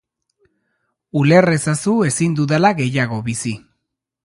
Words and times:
Uler 1.21 1.49
ezazu 1.57 1.95
ezin 2.09 2.35
dudala 2.41 2.73
gehiago 2.83 3.23
bizi. 3.31 3.57